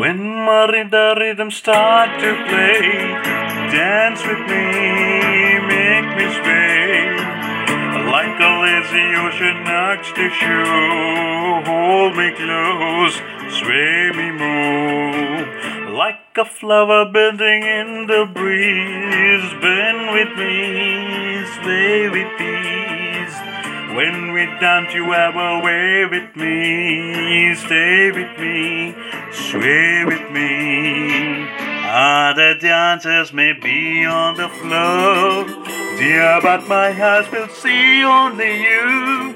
[0.00, 0.46] When
[0.88, 2.80] the rhythm start to play,
[3.70, 4.64] dance with me,
[5.72, 7.16] make me sway.
[8.08, 13.16] Like a lazy ocean next to shore, hold me close,
[13.60, 15.44] sway me more.
[15.92, 22.59] Like a flower bending in the breeze, bend with me, sway with ease.
[23.94, 28.94] When we dance, you have a way with me, stay with me,
[29.32, 31.48] sway with me.
[31.86, 35.44] Other dancers may be on the floor,
[35.98, 39.34] dear, but my eyes will see only you.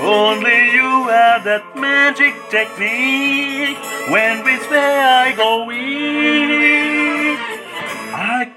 [0.00, 3.78] Only you have that magic technique.
[4.10, 6.33] When we sway, I go weak.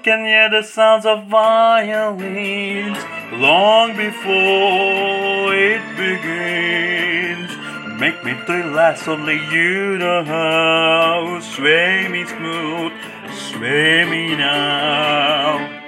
[0.08, 2.96] Can hear the sounds of violins
[3.30, 7.50] long before it begins.
[8.00, 11.38] Make me thrill as only you know.
[11.42, 12.92] Sway me smooth,
[13.50, 15.87] sway me now.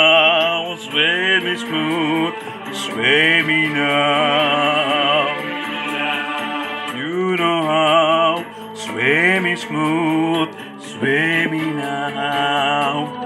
[2.95, 5.37] baby now.
[6.95, 13.21] You know how, sway me smooth, sway me now.